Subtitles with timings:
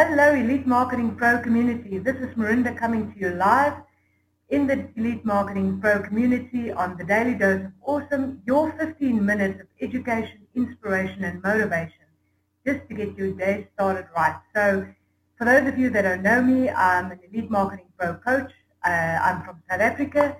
[0.00, 1.98] Hello, Elite Marketing Pro community.
[1.98, 3.72] This is Marinda coming to you live
[4.48, 9.60] in the Elite Marketing Pro community on the Daily Dose of Awesome, your 15 minutes
[9.60, 12.06] of education, inspiration, and motivation
[12.64, 14.36] just to get your day started right.
[14.54, 14.86] So,
[15.36, 18.52] for those of you that don't know me, I'm an Elite Marketing Pro coach.
[18.84, 20.36] Uh, I'm from South Africa.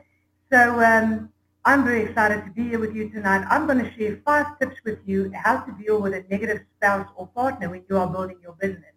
[0.53, 1.31] So, um,
[1.65, 3.45] I'm very excited to be here with you tonight.
[3.51, 7.09] I'm going to share five tips with you how to deal with a negative spouse
[7.17, 8.93] or partner when you are building your business.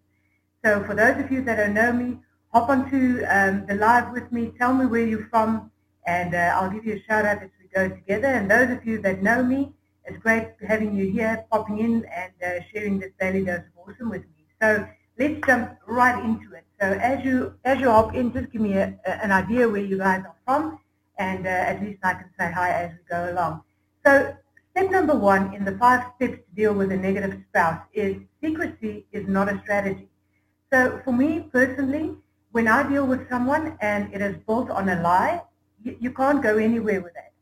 [0.64, 2.18] So for those of you that don't know me,
[2.52, 4.52] hop onto um, the live with me.
[4.58, 5.70] Tell me where you're from,
[6.06, 8.28] and uh, I'll give you a shout out as we go together.
[8.28, 9.72] And those of you that know me,
[10.04, 14.10] it's great having you here, popping in and uh, sharing this daily dose of awesome
[14.10, 14.44] with me.
[14.60, 14.86] So
[15.18, 16.64] let's jump right into it.
[16.80, 19.82] So as you as you hop in, just give me a, a, an idea where
[19.82, 20.78] you guys are from
[21.18, 23.62] and uh, at least I can say hi as we go along.
[24.04, 24.34] So
[24.72, 29.06] step number one in the five steps to deal with a negative spouse is secrecy
[29.12, 30.08] is not a strategy.
[30.72, 32.16] So for me personally,
[32.52, 35.42] when I deal with someone and it is built on a lie,
[35.82, 37.32] you, you can't go anywhere with that.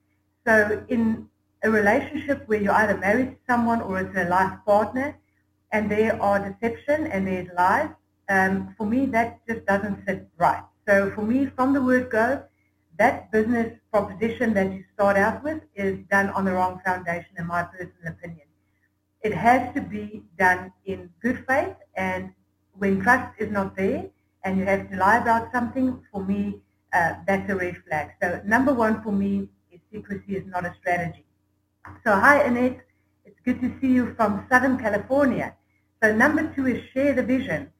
[0.46, 1.28] So in
[1.62, 5.16] a relationship where you're either married to someone or it's a life partner
[5.70, 7.90] and there are deception and there's lies,
[8.28, 10.64] um, for me that just doesn't sit right.
[10.88, 12.42] So for me, from the word go,
[12.98, 17.46] that business proposition that you start out with is done on the wrong foundation, in
[17.46, 18.46] my personal opinion.
[19.22, 22.32] It has to be done in good faith, and
[22.80, 24.06] when trust is not there,
[24.42, 26.60] and you have to lie about something, for me,
[26.94, 28.12] uh, that's a red flag.
[28.22, 31.26] So number one for me is secrecy is not a strategy.
[32.04, 32.80] So hi Annette,
[33.26, 35.54] it's good to see you from Southern California.
[36.02, 37.70] So number two is share the vision.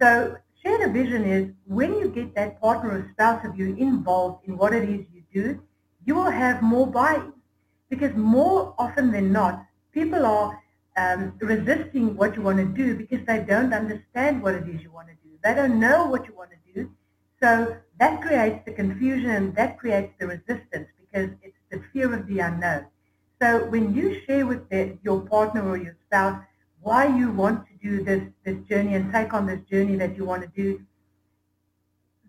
[0.00, 4.46] So share the vision is when you get that partner or spouse of you involved
[4.46, 5.62] in what it is you do,
[6.04, 7.32] you will have more buy-in.
[7.88, 10.62] Because more often than not, people are
[10.96, 14.90] um, resisting what you want to do because they don't understand what it is you
[14.90, 15.30] want to do.
[15.42, 16.90] They don't know what you want to do.
[17.42, 22.26] So that creates the confusion and that creates the resistance because it's the fear of
[22.26, 22.86] the unknown.
[23.40, 26.42] So when you share with the, your partner or your spouse
[26.82, 30.24] why you want to do this, this journey and take on this journey that you
[30.24, 30.80] want to do,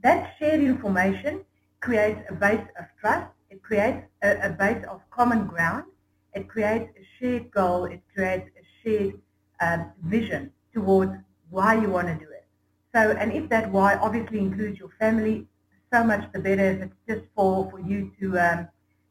[0.03, 1.45] that shared information
[1.79, 3.27] creates a base of trust.
[3.49, 5.85] It creates a, a base of common ground.
[6.33, 7.85] It creates a shared goal.
[7.85, 9.21] It creates a shared
[9.59, 11.13] um, vision towards
[11.49, 12.45] why you want to do it.
[12.93, 15.47] So, and if that why obviously includes your family,
[15.93, 16.71] so much the better.
[16.71, 18.67] If it's just for, for you to, um,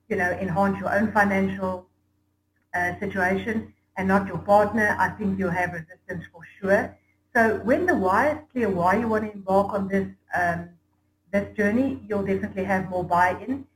[0.08, 1.86] you know, enhance your own financial
[2.74, 6.96] uh, situation, and not your partner, I think you'll have resistance for sure.
[7.34, 10.70] So when the why is clear why you want to embark on this um,
[11.32, 13.66] this journey, you'll definitely have more buy-in.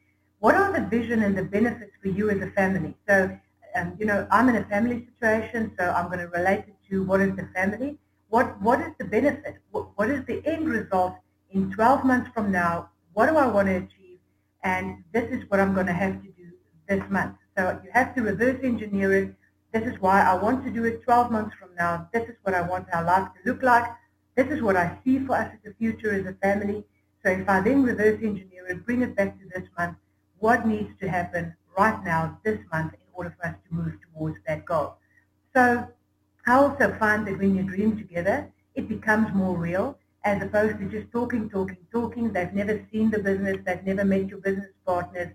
[0.44, 2.94] What are the vision and the benefits for you as a family?
[3.08, 3.34] So,
[3.76, 7.02] um, you know, I'm in a family situation, so I'm going to relate it to
[7.02, 7.96] what is the family.
[8.28, 9.56] What what is the benefit?
[9.70, 11.14] What, what is the end result
[11.48, 12.90] in 12 months from now?
[13.14, 14.18] What do I want to achieve?
[14.62, 16.46] And this is what I'm going to have to do
[16.90, 17.36] this month.
[17.56, 19.34] So you have to reverse engineer it
[19.72, 22.06] this is why I want to do it 12 months from now.
[22.12, 23.86] This is what I want our life to look like.
[24.36, 26.84] This is what I see for us as a future as a family.
[27.24, 29.96] So if I then reverse engineer it, bring it back to this month,
[30.44, 34.38] what needs to happen right now, this month, in order for us to move towards
[34.46, 34.88] that goal?
[35.54, 35.88] So
[36.46, 40.86] I also find that when you dream together, it becomes more real as opposed to
[40.96, 42.32] just talking, talking, talking.
[42.32, 43.56] They've never seen the business.
[43.64, 45.32] They've never met your business partners.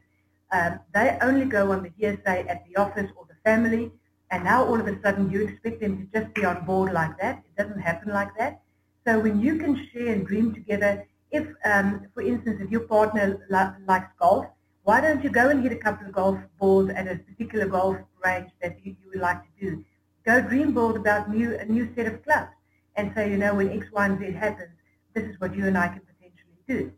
[0.51, 3.91] Um, they only go on the hearsay at the office or the family
[4.31, 7.17] and now all of a sudden you expect them to just be on board like
[7.19, 7.43] that.
[7.45, 8.61] It doesn't happen like that.
[9.07, 13.25] So when you can share and dream together, if, um, for instance, if your partner
[13.49, 14.45] li- likes golf,
[14.89, 17.97] why don't you go and hit a couple of golf balls at a particular golf
[18.25, 19.85] range that you, you would like to do?
[20.25, 22.53] Go dream board about new, a new set of clubs
[22.95, 24.75] and say, you know, when X, Y, and Z happens,
[25.13, 26.91] this is what you and I can potentially do.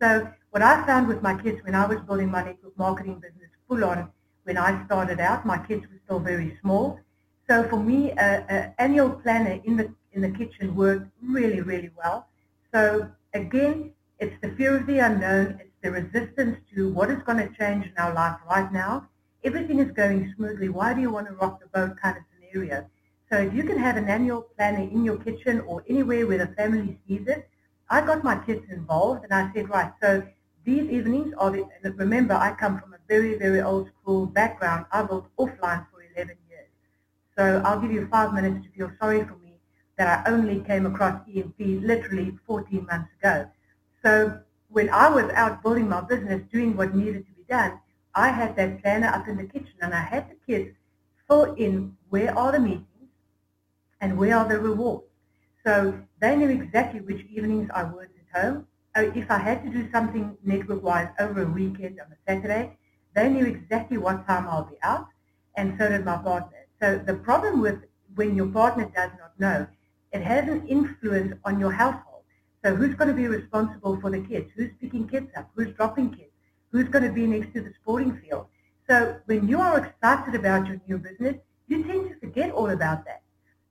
[0.00, 3.50] So what I found with my kids when I was building my network marketing business
[3.70, 4.10] full on
[4.44, 5.46] when I started out.
[5.46, 7.00] My kids were still very small.
[7.48, 12.28] So for me, an annual planner in the, in the kitchen worked really, really well.
[12.72, 15.60] So again, it's the fear of the unknown.
[15.60, 19.08] It's the resistance to what is going to change in our life right now.
[19.44, 20.68] Everything is going smoothly.
[20.68, 22.88] Why do you want to rock the boat kind of scenario?
[23.30, 26.48] So if you can have an annual planner in your kitchen or anywhere where the
[26.54, 27.48] family sees it,
[27.88, 30.22] I got my kids involved and I said, right, so
[30.64, 34.86] these evenings are the, and remember I come from a very, very old school background.
[34.92, 36.68] I built offline for 11 years.
[37.36, 39.54] So I'll give you five minutes to feel sorry for me
[39.96, 43.50] that I only came across EMP literally 14 months ago.
[44.02, 44.40] So
[44.70, 47.80] when I was out building my business, doing what needed to be done,
[48.14, 50.76] I had that planner up in the kitchen and I had the kids
[51.28, 52.86] fill in where are the meetings
[54.00, 55.04] and where are the rewards.
[55.64, 58.66] So they knew exactly which evenings I worked at home.
[58.96, 62.76] If I had to do something network-wise over a weekend on a Saturday,
[63.14, 65.06] they knew exactly what time I'll be out,
[65.56, 66.66] and so did my partner.
[66.80, 67.84] So the problem with
[68.14, 69.66] when your partner does not know,
[70.12, 72.09] it has an influence on your household.
[72.64, 74.50] So who's going to be responsible for the kids?
[74.54, 75.50] Who's picking kids up?
[75.54, 76.30] Who's dropping kids?
[76.72, 78.46] Who's going to be next to the sporting field?
[78.88, 81.36] So when you are excited about your new business,
[81.68, 83.22] you tend to forget all about that.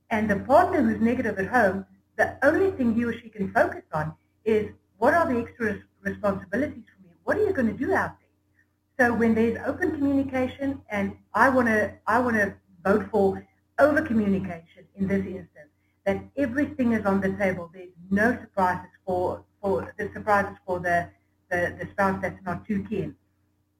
[0.09, 1.85] And the partner who's negative at home,
[2.17, 4.13] the only thing he or she can focus on
[4.43, 7.13] is what are the extra responsibilities for me?
[7.23, 9.07] What are you going to do out there?
[9.07, 13.45] So when there's open communication, and I want to, I want to vote for
[13.77, 15.69] over communication in this instance,
[16.05, 17.71] that everything is on the table.
[18.09, 21.09] No surprises for, for the surprises for the,
[21.49, 23.15] the, the spouse that's not too keen.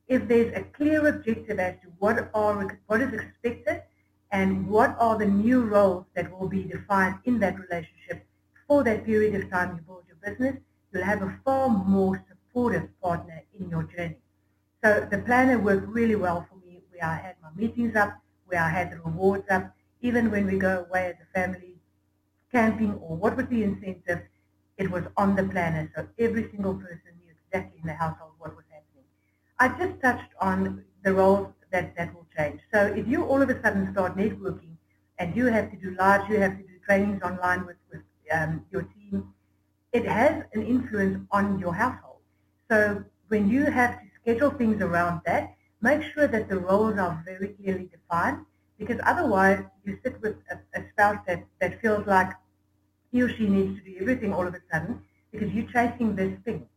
[0.08, 3.84] If there's a clear objective as to what are what is expected
[4.32, 8.26] and what are the new roles that will be defined in that relationship
[8.68, 10.62] for that period of time you build your business,
[10.92, 14.18] you'll have a far more supportive partner in your journey.
[14.84, 18.62] So the planner worked really well for me where I had my meetings up, where
[18.62, 21.69] I had the rewards up, even when we go away as a family
[22.52, 24.22] camping or what was the incentive,
[24.78, 25.92] it was on the planner.
[25.96, 29.06] So every single person knew exactly in the household what was happening.
[29.60, 32.62] I just touched on the roles that, that will change.
[32.74, 34.76] So if you all of a sudden start networking
[35.18, 38.02] and you have to do lives, you have to do trainings online with, with
[38.32, 39.34] um, your team,
[39.92, 42.20] it has an influence on your household.
[42.70, 47.22] So when you have to schedule things around that, make sure that the roles are
[47.26, 48.46] very clearly defined
[48.80, 52.32] because otherwise you sit with a, a spouse that, that feels like
[53.12, 56.34] he or she needs to do everything all of a sudden because you're chasing this
[56.46, 56.68] thing.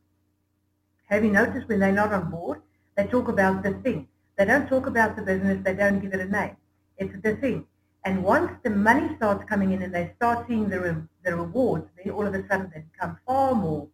[1.08, 2.60] Have you noticed when they're not on board,
[2.96, 4.08] they talk about the thing.
[4.36, 6.56] They don't talk about the business, they don't give it a name.
[6.98, 7.66] It's the thing.
[8.04, 11.86] And once the money starts coming in and they start seeing the, re- the rewards,
[11.96, 13.86] then all of a sudden they become far more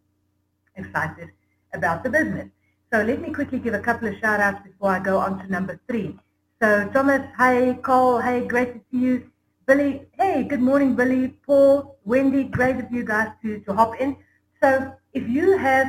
[0.76, 1.28] excited
[1.74, 2.48] about the business.
[2.92, 5.52] So let me quickly give a couple of shout outs before I go on to
[5.52, 6.18] number three.
[6.60, 9.30] So Thomas, hey, Cole, hey, great to see you.
[9.68, 11.28] Billy, hey, good morning, Billy.
[11.46, 14.16] Paul, Wendy, great of you guys to, to hop in.
[14.60, 15.86] So if you have,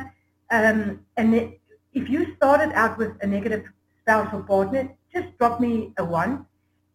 [0.52, 1.56] um, an,
[1.92, 3.64] if you started out with a negative
[4.00, 6.46] spouse or partner, just drop me a one.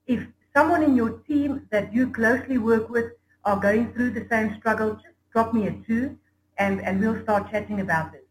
[0.07, 0.25] If
[0.56, 3.12] someone in your team that you closely work with
[3.44, 6.18] are going through the same struggle, just drop me a two
[6.60, 8.21] and, and we'll start chatting about this.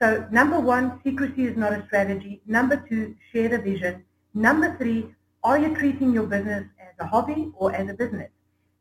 [0.00, 2.40] So number one, secrecy is not a strategy.
[2.46, 4.04] Number two, share the vision.
[4.34, 5.14] Number three,
[5.44, 8.30] are you treating your business as a hobby or as a business?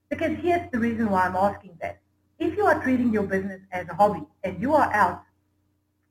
[0.10, 2.00] Because here's the reason why I'm asking that.
[2.40, 5.24] If you are treating your business as a hobby and you are out,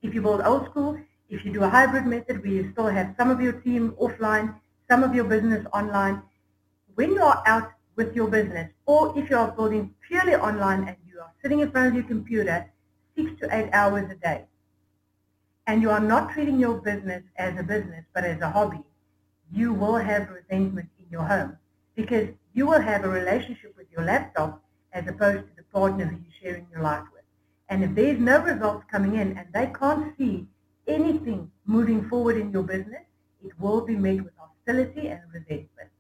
[0.02, 0.98] if you build old school,
[1.31, 4.60] if you do a hybrid method where you still have some of your team offline,
[4.90, 6.22] some of your business online,
[6.94, 10.96] when you are out with your business, or if you are building purely online and
[11.08, 12.70] you are sitting in front of your computer
[13.16, 14.44] six to eight hours a day,
[15.66, 18.82] and you are not treating your business as a business but as a hobby,
[19.52, 21.56] you will have resentment in your home
[21.94, 24.62] because you will have a relationship with your laptop
[24.93, 27.23] as opposed to the partner who you're sharing your life with.
[27.69, 30.47] And if there's no results coming in and they can't see
[30.87, 33.05] anything moving forward in your business,
[33.44, 35.91] it will be met with hostility and resentment.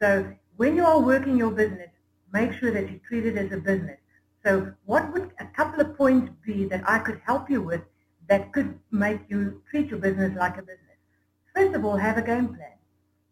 [0.00, 1.90] So when you are working your business,
[2.32, 3.98] make sure that you treat it as a business.
[4.44, 7.82] So what would a couple of points be that I could help you with
[8.28, 10.98] that could make you treat your business like a business?
[11.54, 12.75] First of all, have a game plan.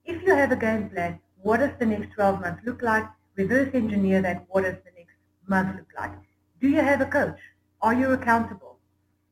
[0.05, 3.05] If you have a game plan, what does the next 12 months look like?
[3.37, 4.45] Reverse engineer that.
[4.49, 6.13] What does the next month look like?
[6.61, 7.39] Do you have a coach?
[7.81, 8.79] Are you accountable?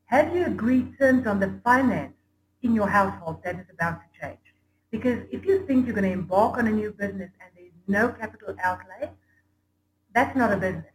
[0.07, 2.15] Have you agreed terms on the finance
[2.63, 4.39] in your household that is about to change?
[4.91, 8.11] Because if you think you're going to embark on a new business and there's no
[8.11, 9.11] capital outlay,
[10.15, 10.93] that's not a business.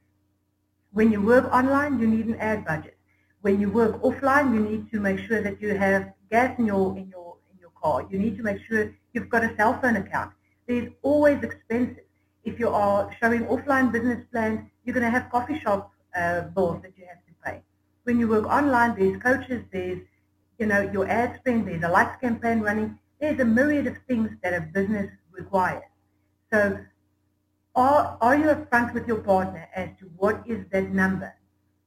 [0.91, 2.97] When you work online, you need an ad budget.
[3.41, 6.97] When you work offline, you need to make sure that you have gas in your
[6.97, 8.05] in your in your car.
[8.09, 10.31] You need to make sure you've got a cell phone account.
[10.67, 12.05] There's always expenses.
[12.43, 16.83] If you are showing offline business plans, you're going to have coffee shop uh, bills
[16.83, 17.63] that you have to pay.
[18.03, 20.01] When you work online, there's coaches, there's
[20.59, 22.99] you know your ad spend, there's a likes campaign running.
[23.19, 25.89] There's a myriad of things that a business requires.
[26.53, 26.77] So
[27.75, 31.33] are, are you upfront with your partner as to what is that number?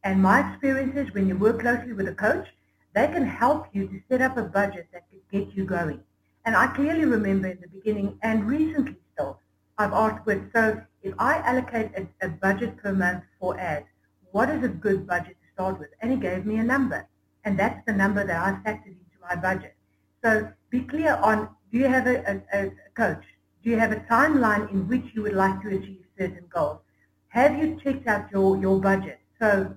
[0.02, 2.49] And my experience is when you work closely with a coach,
[2.94, 6.00] they can help you to set up a budget that can get you going.
[6.44, 9.38] And I clearly remember in the beginning and recently still,
[9.78, 13.87] I've asked with, so if I allocate a, a budget per month for ads,
[14.32, 15.90] what is a good budget to start with?
[16.00, 17.06] And he gave me a number.
[17.44, 19.75] And that's the number that I factored into my budget.
[20.23, 23.25] So be clear on, do you have a, a, a coach?
[23.62, 26.80] Do you have a timeline in which you would like to achieve certain goals?
[27.28, 29.20] Have you checked out your, your budget?
[29.40, 29.75] So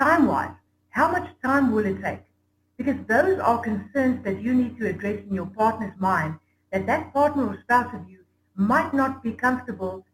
[0.00, 0.54] time-wise,
[0.90, 2.20] how much time will it take?
[2.76, 3.06] Because mm.
[3.06, 6.38] those are concerns that you need to address in your partner's mind
[6.72, 8.24] that that partner or spouse of you
[8.56, 10.04] might not be comfortable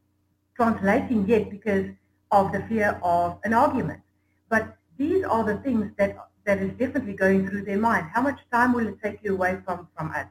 [0.57, 1.87] translating yet because
[2.31, 4.01] of the fear of an argument.
[4.49, 8.07] But these are the things that that is definitely going through their mind.
[8.13, 10.27] How much time will it take you away from, from us?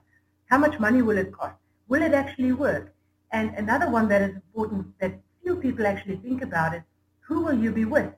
[0.47, 1.55] How much money will it cost?
[1.87, 2.93] Will it actually work?
[3.31, 6.81] And another one that is important that few people actually think about is
[7.21, 8.11] who will you be with?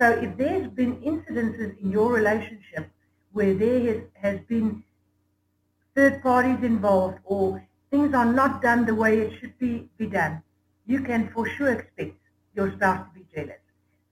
[0.00, 2.90] So if there's been incidences in your relationship
[3.34, 4.82] where there has, has been
[5.94, 10.42] third parties involved or things are not done the way it should be, be done,
[10.86, 12.16] you can for sure expect
[12.54, 13.60] your spouse to be jealous.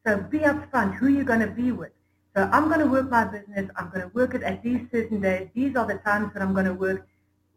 [0.04, 1.92] So be upfront who you're going to be with.
[2.34, 3.70] So I'm going to work my business.
[3.76, 5.48] I'm going to work it at these certain days.
[5.54, 7.06] These are the times that I'm going to work.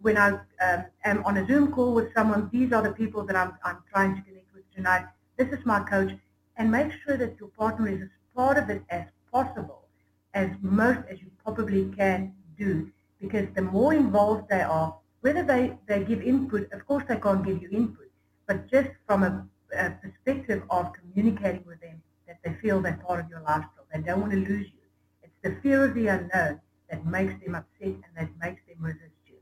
[0.02, 0.30] When I
[0.62, 3.78] um, am on a Zoom call with someone, these are the people that I'm, I'm
[3.92, 5.06] trying to connect with tonight.
[5.38, 6.12] This is my coach.
[6.58, 9.84] And make sure that your partner is as part of it as possible,
[10.34, 12.92] as most as you probably can do.
[13.22, 17.46] Because the more involved they are, whether they, they give input, of course they can't
[17.46, 18.10] give you input,
[18.48, 19.48] but just from a,
[19.78, 23.86] a perspective of communicating with them, that they feel they're part of your lifestyle.
[23.94, 24.82] They don't want to lose you.
[25.24, 26.60] It's the fear of the unknown
[26.90, 29.36] that makes them upset and that makes them resist you.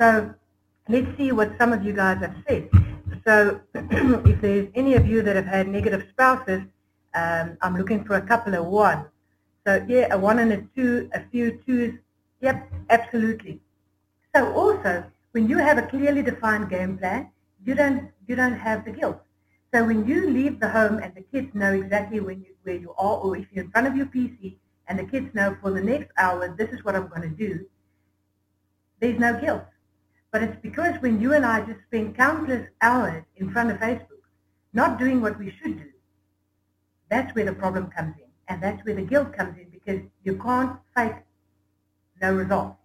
[0.00, 0.34] So
[0.88, 2.68] let's see what some of you guys have said.
[3.26, 6.62] So if there's any of you that have had negative spouses,
[7.14, 9.06] um, I'm looking for a couple of one.
[9.66, 11.98] So yeah, a one and a two, a few twos.
[12.40, 13.60] Yep, absolutely.
[14.34, 17.30] So also, when you have a clearly defined game plan,
[17.64, 19.20] you don't you don't have the guilt.
[19.72, 22.92] So when you leave the home and the kids know exactly when you, where you
[22.98, 25.80] are, or if you're in front of your PC and the kids know for the
[25.80, 27.66] next hour, this is what I'm going to do,
[29.00, 29.64] there's no guilt.
[30.30, 34.22] But it's because when you and I just spend countless hours in front of Facebook,
[34.72, 35.90] not doing what we should do,
[37.10, 38.31] that's where the problem comes in.
[38.52, 41.14] And that's where the guilt comes in because you can't fake
[42.20, 42.76] no results.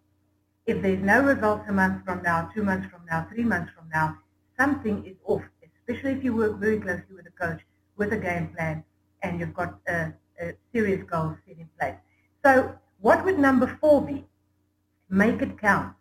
[0.65, 3.89] If there's no results a month from now, two months from now, three months from
[3.89, 4.17] now,
[4.57, 7.59] something is off, especially if you work very closely with a coach
[7.97, 8.81] with a game plan
[9.24, 11.95] and you've got a, a serious goal set in place.
[12.45, 14.25] So what would number four be?
[15.09, 15.93] Make it count.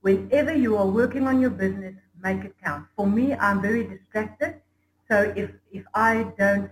[0.00, 2.86] Whenever you are working on your business, make it count.
[2.96, 4.62] For me, I'm very distracted.
[5.10, 6.70] So if, if I don't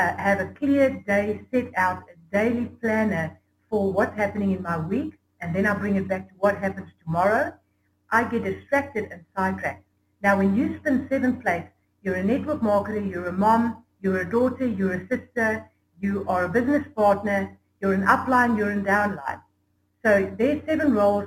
[0.00, 3.38] uh, have a clear day set out, a daily planner
[3.68, 6.90] for what's happening in my week, and then I bring it back to what happens
[7.04, 7.52] tomorrow,
[8.10, 9.84] I get distracted and sidetracked.
[10.22, 11.68] Now, when you spin seven plates,
[12.02, 16.44] you're a network marketer, you're a mom, you're a daughter, you're a sister, you are
[16.44, 19.42] a business partner, you're an upline, you're a downline.
[20.04, 21.26] So there's seven roles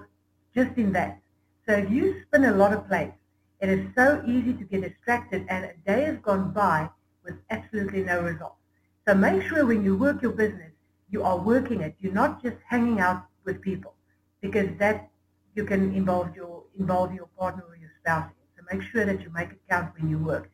[0.56, 1.22] just in that.
[1.68, 3.13] So if you spin a lot of plates,
[3.62, 6.89] it is so easy to get distracted and a day has gone by
[7.24, 8.62] with absolutely no results.
[9.07, 10.72] So make sure when you work your business,
[11.10, 11.95] you are working it.
[12.00, 13.93] You're not just hanging out with people
[14.41, 15.10] because that
[15.55, 18.31] you can involve your involve your partner or your spouse.
[18.55, 20.50] So make sure that you make it count when you work.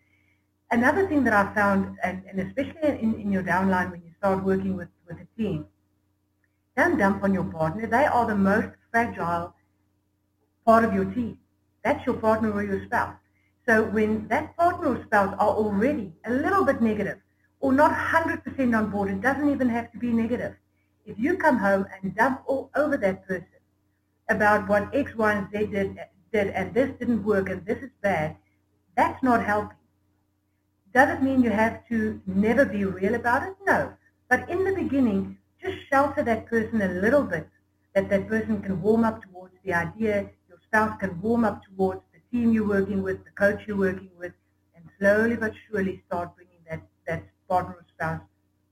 [0.71, 4.43] Another thing that I found, and, and especially in, in your downline when you start
[4.43, 5.65] working with, with a team,
[6.77, 7.87] don't dump on your partner.
[7.87, 9.55] They are the most fragile
[10.65, 11.39] part of your team.
[11.83, 13.15] That's your partner or your spouse.
[13.67, 17.17] So when that partner or spouse are already a little bit negative,
[17.59, 19.09] or not 100% on board.
[19.09, 20.55] It doesn't even have to be negative.
[21.05, 23.47] If you come home and dump all over that person
[24.29, 25.99] about what X, Y, and Z did,
[26.31, 28.35] did and this didn't work and this is bad,
[28.95, 29.77] that's not helping.
[30.93, 33.55] Does it mean you have to never be real about it?
[33.65, 33.93] No.
[34.29, 37.47] But in the beginning, just shelter that person a little bit,
[37.93, 42.01] that that person can warm up towards the idea, your spouse can warm up towards
[42.13, 44.33] the team you're working with, the coach you're working with,
[44.75, 46.48] and slowly but surely start bringing
[47.49, 48.21] partner or spouse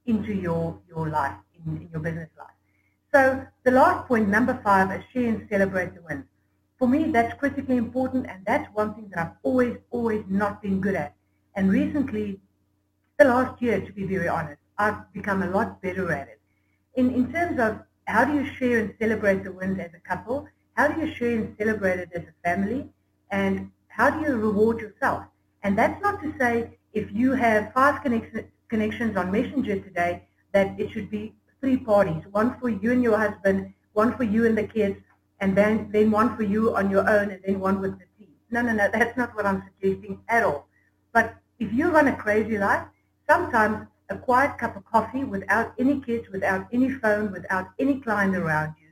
[0.05, 2.57] into your, your life, in, in your business life.
[3.13, 6.25] So the last point, number five, is share and celebrate the wins.
[6.79, 10.79] For me, that's critically important, and that's one thing that I've always, always not been
[10.79, 11.15] good at.
[11.55, 12.39] And recently,
[13.17, 16.39] the last year, to be very honest, I've become a lot better at it.
[16.93, 20.47] In, in terms of how do you share and celebrate the wins as a couple,
[20.75, 22.87] how do you share and celebrate it as a family,
[23.31, 25.23] and how do you reward yourself?
[25.63, 30.79] And that's not to say if you have five connections, connections on Messenger today that
[30.79, 34.57] it should be three parties, one for you and your husband, one for you and
[34.57, 34.97] the kids,
[35.39, 38.33] and then, then one for you on your own, and then one with the team.
[38.49, 40.67] No, no, no, that's not what I'm suggesting at all.
[41.13, 42.85] But if you run a crazy life,
[43.29, 48.35] sometimes a quiet cup of coffee without any kids, without any phone, without any client
[48.35, 48.87] around you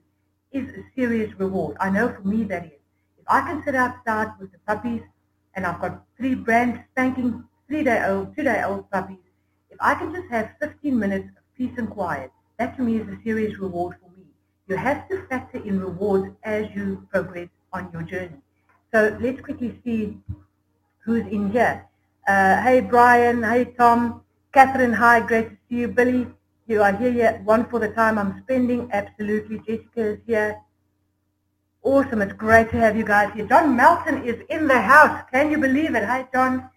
[0.61, 1.77] is a serious reward.
[1.79, 2.71] I know for me that is.
[3.17, 5.01] If I can sit outside with the puppies
[5.55, 9.24] and I've got three brand spanking three-day-old, two-day-old puppies
[9.75, 13.07] If I can just have 15 minutes of peace and quiet, that to me is
[13.09, 14.23] a serious reward for me.
[14.69, 18.41] You have to factor in rewards as you progress on your journey.
[18.93, 20.17] So let's quickly see
[21.03, 21.85] who's in here.
[22.25, 24.21] Uh, hey Brian, hey Tom,
[24.53, 25.89] Catherine, hi, great to see you.
[25.89, 26.25] Billy,
[26.67, 27.43] you are here yet.
[27.43, 28.89] One for the time I'm spending.
[28.93, 29.57] Absolutely.
[29.59, 30.61] Jessica is here.
[31.83, 32.21] Awesome.
[32.21, 33.45] It's great to have you guys here.
[33.45, 35.21] John Melton is in the house.
[35.33, 36.05] Can you believe it?
[36.05, 36.69] Hi, John.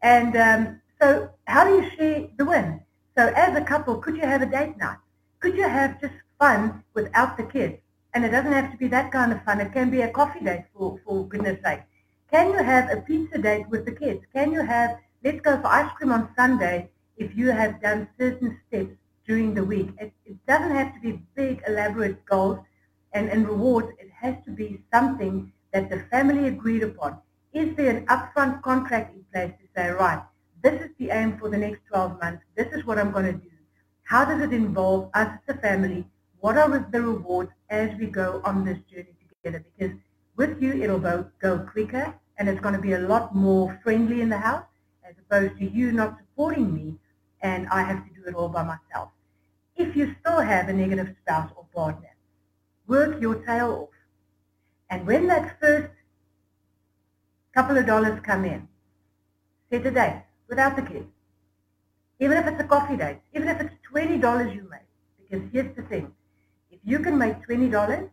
[0.00, 2.80] And um, so how do you share the win?
[3.16, 4.98] So as a couple, could you have a date night?
[5.40, 7.78] Could you have just fun without the kids?
[8.14, 9.60] And it doesn't have to be that kind of fun.
[9.60, 11.80] It can be a coffee date, for, for goodness sake.
[12.30, 14.24] Can you have a pizza date with the kids?
[14.34, 18.58] Can you have, let's go for ice cream on Sunday if you have done certain
[18.66, 19.90] steps during the week.
[20.00, 22.58] It, it doesn't have to be big, elaborate goals
[23.12, 23.88] and, and rewards.
[23.98, 27.18] It has to be something that the family agreed upon.
[27.52, 30.22] Is there an upfront contract in place to say, right,
[30.62, 32.42] this is the aim for the next 12 months.
[32.56, 33.50] This is what I'm going to do.
[34.04, 36.06] How does it involve us as a family?
[36.40, 39.64] What are the rewards as we go on this journey together?
[39.76, 39.96] Because
[40.36, 41.30] with you, it'll go,
[41.72, 44.64] quicker and it's going to be a lot more friendly in the house
[45.08, 46.96] as opposed to you not supporting me
[47.42, 49.10] and I have to do it all by myself
[49.80, 52.14] if you still have a negative spouse or partner,
[52.86, 53.88] work your tail off.
[54.90, 55.92] And when that first
[57.54, 58.68] couple of dollars come in,
[59.70, 61.06] set a date without the kids.
[62.18, 64.80] Even if it's a coffee date, even if it's $20 you make.
[65.18, 66.12] Because here's the thing,
[66.70, 68.10] if you can make $20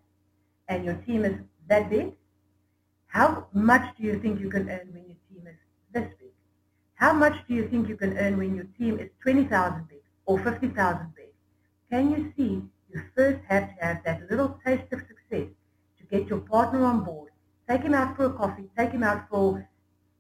[0.70, 1.36] and your team is
[1.68, 2.14] that big,
[3.08, 5.56] how much do you think you can earn when your team is
[5.94, 6.32] this big?
[6.96, 10.40] How much do you think you can earn when your team is 20,000 big or
[10.40, 11.34] 50,000 big?
[11.90, 12.64] Can you see
[12.94, 15.48] you first have to have that little taste of success
[15.98, 17.32] to get your partner on board,
[17.68, 19.68] take him out for a coffee, take him out for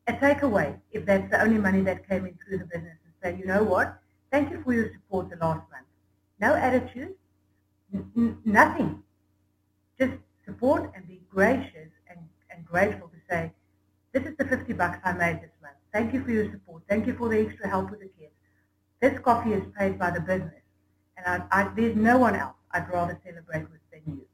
[0.07, 3.37] a takeaway if that's the only money that came in through the business and say,
[3.39, 3.99] you know what,
[4.31, 5.87] thank you for your support the last month.
[6.39, 7.15] No attitude,
[7.93, 9.03] n- nothing.
[9.99, 10.13] Just
[10.45, 13.51] support and be gracious and, and grateful to say,
[14.13, 15.75] this is the 50 bucks I made this month.
[15.93, 16.83] Thank you for your support.
[16.87, 18.33] Thank you for the extra help with the kids.
[19.01, 20.61] This coffee is paid by the business.
[21.17, 24.25] And I, I, there's no one else I'd rather celebrate with than you.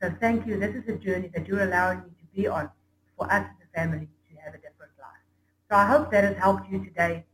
[0.00, 0.58] So thank you.
[0.58, 2.70] This is a journey that you're allowing me to be on
[3.16, 5.22] for us as a family to have a different life.
[5.72, 7.24] So I hope that has helped you today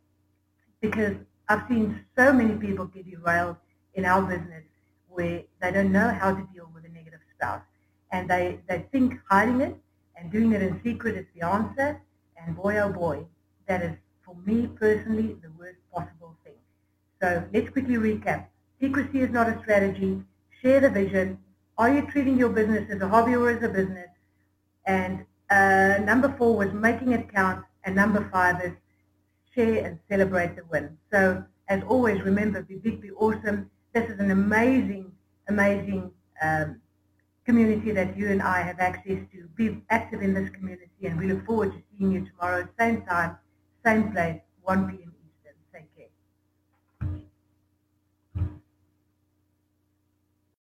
[0.81, 1.17] because
[1.49, 3.57] I've seen so many people get derailed
[3.95, 4.63] in our business
[5.09, 7.63] where they don't know how to deal with a negative spouse.
[8.13, 9.77] And they, they think hiding it
[10.17, 12.01] and doing it in secret is the answer.
[12.37, 13.27] And boy, oh boy,
[13.67, 16.55] that is, for me personally, the worst possible thing.
[17.21, 18.47] So let's quickly recap.
[18.81, 20.23] Secrecy is not a strategy.
[20.63, 21.41] Share the vision.
[21.77, 24.11] Are you treating your business as a hobby or as a business?
[24.87, 27.65] And uh, number four was making it count.
[27.89, 28.73] And number five is
[29.55, 30.99] share and celebrate the win.
[31.11, 33.71] So as always, remember, be big, be awesome.
[33.95, 35.11] This is an amazing,
[35.49, 36.11] amazing
[36.43, 36.83] um,
[37.47, 39.49] community that you and I have access to.
[39.57, 43.39] Be active in this community, and we look forward to seeing you tomorrow, same time,
[43.87, 45.08] same place, 1 p.m.